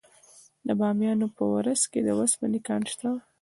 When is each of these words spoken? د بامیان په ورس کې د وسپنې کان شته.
د 0.67 0.69
بامیان 0.79 1.19
په 1.37 1.43
ورس 1.53 1.81
کې 1.91 1.99
د 2.03 2.09
وسپنې 2.19 2.59
کان 2.67 2.81
شته. 2.91 3.09